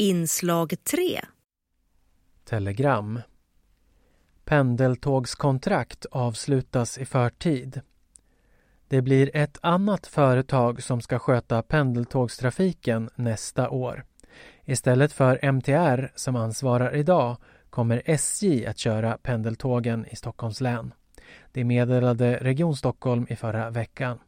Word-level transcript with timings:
Inslag 0.00 0.74
3 0.84 1.20
Telegram 2.44 3.20
Pendeltågskontrakt 4.44 6.06
avslutas 6.10 6.98
i 6.98 7.04
förtid. 7.04 7.80
Det 8.88 9.02
blir 9.02 9.30
ett 9.36 9.58
annat 9.62 10.06
företag 10.06 10.82
som 10.82 11.00
ska 11.00 11.18
sköta 11.18 11.62
pendeltågstrafiken 11.62 13.10
nästa 13.14 13.70
år. 13.70 14.04
Istället 14.64 15.12
för 15.12 15.44
MTR 15.44 16.12
som 16.14 16.36
ansvarar 16.36 16.96
idag 16.96 17.36
kommer 17.70 18.02
SJ 18.04 18.66
att 18.66 18.78
köra 18.78 19.18
pendeltågen 19.22 20.06
i 20.10 20.16
Stockholms 20.16 20.60
län. 20.60 20.94
Det 21.52 21.64
meddelade 21.64 22.38
Region 22.40 22.76
Stockholm 22.76 23.26
i 23.30 23.36
förra 23.36 23.70
veckan. 23.70 24.18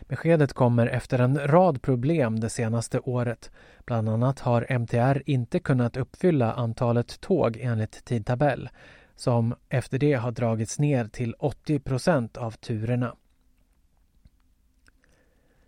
Beskedet 0.00 0.52
kommer 0.52 0.86
efter 0.86 1.18
en 1.18 1.38
rad 1.38 1.82
problem 1.82 2.40
det 2.40 2.50
senaste 2.50 3.00
året. 3.00 3.50
Bland 3.84 4.08
annat 4.08 4.40
har 4.40 4.78
MTR 4.78 5.22
inte 5.26 5.58
kunnat 5.58 5.96
uppfylla 5.96 6.52
antalet 6.52 7.20
tåg 7.20 7.56
enligt 7.60 8.04
tidtabell 8.04 8.68
som 9.16 9.54
efter 9.68 9.98
det 9.98 10.12
har 10.12 10.30
dragits 10.30 10.78
ner 10.78 11.04
till 11.04 11.34
80 11.38 11.78
procent 11.78 12.36
av 12.36 12.50
turerna. 12.50 13.16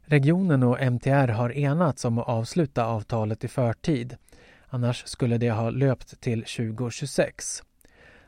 Regionen 0.01 0.63
och 0.63 0.81
MTR 0.81 1.29
har 1.29 1.53
enats 1.53 2.05
om 2.05 2.19
att 2.19 2.29
avsluta 2.29 2.85
avtalet 2.85 3.45
i 3.45 3.49
förtid. 3.49 4.17
Annars 4.69 5.07
skulle 5.07 5.39
det 5.39 5.51
ha 5.51 5.71
löpt 5.71 6.21
till 6.21 6.45
2026. 6.45 7.63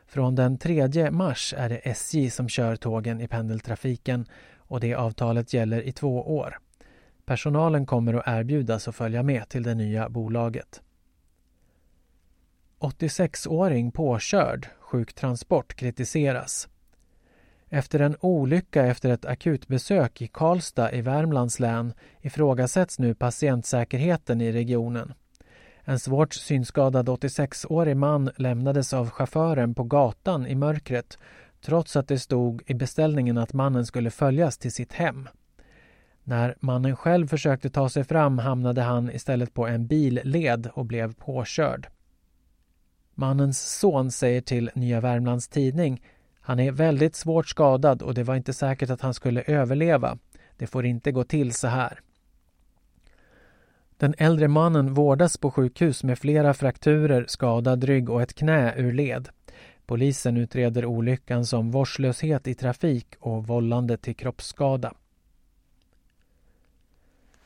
Från 0.07 0.35
den 0.35 0.57
3 0.57 1.11
mars 1.11 1.53
är 1.57 1.69
det 1.69 1.77
SJ 1.77 2.29
som 2.29 2.49
kör 2.49 2.75
tågen 2.75 3.21
i 3.21 3.27
pendeltrafiken 3.27 4.25
och 4.57 4.79
det 4.79 4.95
avtalet 4.95 5.53
gäller 5.53 5.81
i 5.81 5.91
två 5.91 6.37
år. 6.37 6.57
Personalen 7.25 7.85
kommer 7.85 8.13
att 8.13 8.27
erbjudas 8.27 8.87
att 8.87 8.95
följa 8.95 9.23
med 9.23 9.49
till 9.49 9.63
det 9.63 9.75
nya 9.75 10.09
bolaget. 10.09 10.81
86-åring 12.79 13.91
påkörd, 13.91 14.67
sjuktransport 14.79 15.73
kritiseras. 15.75 16.69
Efter 17.69 17.99
en 17.99 18.15
olycka 18.19 18.85
efter 18.85 19.09
ett 19.09 19.25
akutbesök 19.25 20.21
i 20.21 20.27
Karlstad 20.27 20.93
i 20.93 21.01
Värmlands 21.01 21.59
län 21.59 21.93
ifrågasätts 22.21 22.99
nu 22.99 23.15
patientsäkerheten 23.15 24.41
i 24.41 24.51
regionen. 24.51 25.13
En 25.89 25.99
svårt 25.99 26.33
synskadad 26.33 27.09
86-årig 27.09 27.97
man 27.97 28.29
lämnades 28.35 28.93
av 28.93 29.09
chauffören 29.09 29.75
på 29.75 29.83
gatan 29.83 30.47
i 30.47 30.55
mörkret 30.55 31.17
trots 31.61 31.95
att 31.95 32.07
det 32.07 32.19
stod 32.19 32.63
i 32.65 32.73
beställningen 32.73 33.37
att 33.37 33.53
mannen 33.53 33.85
skulle 33.85 34.11
följas 34.11 34.57
till 34.57 34.71
sitt 34.71 34.93
hem. 34.93 35.29
När 36.23 36.55
mannen 36.59 36.95
själv 36.95 37.27
försökte 37.27 37.69
ta 37.69 37.89
sig 37.89 38.03
fram 38.03 38.37
hamnade 38.37 38.81
han 38.81 39.11
istället 39.11 39.53
på 39.53 39.67
en 39.67 39.87
billed 39.87 40.69
och 40.73 40.85
blev 40.85 41.13
påkörd. 41.13 41.87
Mannens 43.13 43.79
son 43.79 44.11
säger 44.11 44.41
till 44.41 44.71
Nya 44.75 45.01
Värmlands 45.01 45.47
Tidning 45.47 46.01
han 46.39 46.59
är 46.59 46.71
väldigt 46.71 47.15
svårt 47.15 47.47
skadad 47.47 48.01
och 48.01 48.13
det 48.13 48.23
var 48.23 48.35
inte 48.35 48.53
säkert 48.53 48.89
att 48.89 49.01
han 49.01 49.13
skulle 49.13 49.41
överleva. 49.41 50.17
Det 50.57 50.67
får 50.67 50.85
inte 50.85 51.11
gå 51.11 51.23
till 51.23 51.53
så 51.53 51.67
här. 51.67 51.99
Den 53.97 54.13
äldre 54.17 54.47
mannen 54.47 54.93
vårdas 54.93 55.37
på 55.37 55.51
sjukhus 55.51 56.03
med 56.03 56.19
flera 56.19 56.53
frakturer, 56.53 57.25
skadad 57.27 57.83
rygg 57.83 58.09
och 58.09 58.21
ett 58.21 58.33
knä 58.33 58.73
ur 58.77 58.93
led. 58.93 59.29
Polisen 59.85 60.37
utreder 60.37 60.85
olyckan 60.85 61.45
som 61.45 61.71
vårdslöshet 61.71 62.47
i 62.47 62.55
trafik 62.55 63.07
och 63.19 63.47
vållande 63.47 63.97
till 63.97 64.15
kroppsskada. 64.15 64.93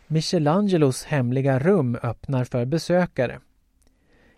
Michelangelos 0.07 1.03
hemliga 1.03 1.59
rum 1.59 1.97
öppnar 2.03 2.43
för 2.43 2.65
besökare. 2.65 3.39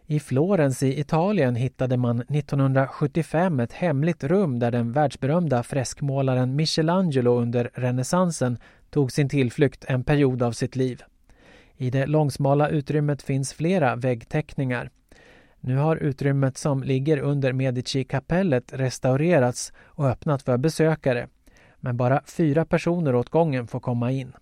I 0.05 0.19
Florens 0.19 0.83
i 0.83 0.99
Italien 0.99 1.55
hittade 1.55 1.97
man 1.97 2.21
1975 2.21 3.59
ett 3.59 3.73
hemligt 3.73 4.23
rum 4.23 4.59
där 4.59 4.71
den 4.71 4.91
världsberömda 4.91 5.63
freskmålaren 5.63 6.55
Michelangelo 6.55 7.41
under 7.41 7.71
renässansen 7.73 8.57
tog 8.89 9.11
sin 9.11 9.29
tillflykt 9.29 9.85
en 9.87 10.03
period 10.03 10.43
av 10.43 10.51
sitt 10.51 10.75
liv. 10.75 11.03
I 11.77 11.89
det 11.89 12.05
långsmala 12.05 12.69
utrymmet 12.69 13.21
finns 13.21 13.53
flera 13.53 13.95
väggteckningar. 13.95 14.89
Nu 15.59 15.77
har 15.77 15.95
utrymmet 15.95 16.57
som 16.57 16.83
ligger 16.83 17.17
under 17.17 17.53
Medici-kapellet 17.53 18.73
restaurerats 18.73 19.73
och 19.77 20.07
öppnat 20.07 20.41
för 20.41 20.57
besökare. 20.57 21.27
Men 21.79 21.97
bara 21.97 22.21
fyra 22.25 22.65
personer 22.65 23.15
åt 23.15 23.29
gången 23.29 23.67
får 23.67 23.79
komma 23.79 24.11
in. 24.11 24.33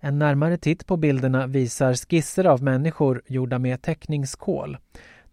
En 0.00 0.18
närmare 0.18 0.56
titt 0.58 0.86
på 0.86 0.96
bilderna 0.96 1.46
visar 1.46 1.94
skisser 1.94 2.44
av 2.44 2.62
människor 2.62 3.22
gjorda 3.26 3.58
med 3.58 3.82
teckningskol. 3.82 4.78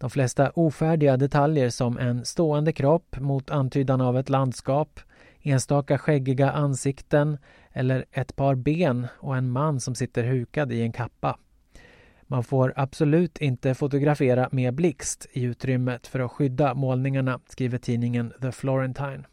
De 0.04 0.10
flesta 0.10 0.50
ofärdiga 0.54 1.16
detaljer 1.16 1.70
som 1.70 1.98
en 1.98 2.24
stående 2.24 2.72
kropp 2.72 3.20
mot 3.20 3.50
antydan 3.50 4.00
av 4.00 4.18
ett 4.18 4.28
landskap, 4.28 5.00
enstaka 5.42 5.98
skäggiga 5.98 6.50
ansikten 6.50 7.38
eller 7.72 8.04
ett 8.12 8.36
par 8.36 8.54
ben 8.54 9.06
och 9.18 9.36
en 9.36 9.50
man 9.50 9.80
som 9.80 9.94
sitter 9.94 10.24
hukad 10.24 10.72
i 10.72 10.82
en 10.82 10.92
kappa. 10.92 11.38
Man 12.22 12.44
får 12.44 12.72
absolut 12.76 13.38
inte 13.38 13.74
fotografera 13.74 14.48
med 14.52 14.74
blixt 14.74 15.26
i 15.32 15.42
utrymmet 15.42 16.06
för 16.06 16.20
att 16.20 16.32
skydda 16.32 16.74
målningarna, 16.74 17.40
skriver 17.48 17.78
tidningen 17.78 18.32
The 18.42 18.52
Florentine. 18.52 19.24